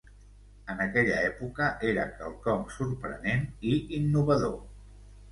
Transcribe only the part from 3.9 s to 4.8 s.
innovador.